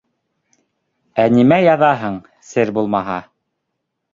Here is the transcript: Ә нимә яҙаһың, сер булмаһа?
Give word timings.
Ә 1.23 1.27
нимә 1.35 1.61
яҙаһың, 1.65 2.17
сер 2.53 2.73
булмаһа? 2.79 3.19